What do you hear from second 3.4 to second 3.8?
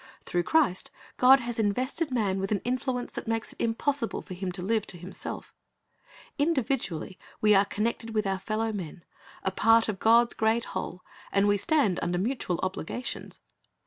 it